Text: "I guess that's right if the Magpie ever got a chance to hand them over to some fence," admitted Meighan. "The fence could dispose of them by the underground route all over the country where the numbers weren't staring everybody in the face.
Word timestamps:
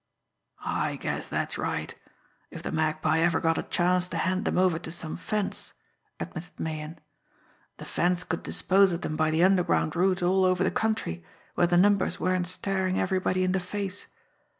"I 0.65 0.95
guess 0.95 1.27
that's 1.27 1.59
right 1.59 1.93
if 2.49 2.63
the 2.63 2.71
Magpie 2.71 3.19
ever 3.19 3.39
got 3.39 3.59
a 3.59 3.61
chance 3.61 4.07
to 4.07 4.17
hand 4.17 4.45
them 4.45 4.57
over 4.57 4.79
to 4.79 4.91
some 4.91 5.15
fence," 5.15 5.73
admitted 6.19 6.59
Meighan. 6.59 6.97
"The 7.77 7.85
fence 7.85 8.23
could 8.23 8.41
dispose 8.41 8.93
of 8.93 9.01
them 9.01 9.15
by 9.15 9.29
the 9.29 9.43
underground 9.43 9.95
route 9.95 10.23
all 10.23 10.43
over 10.43 10.63
the 10.63 10.71
country 10.71 11.23
where 11.53 11.67
the 11.67 11.77
numbers 11.77 12.19
weren't 12.19 12.47
staring 12.47 12.99
everybody 12.99 13.43
in 13.43 13.51
the 13.51 13.59
face. 13.59 14.07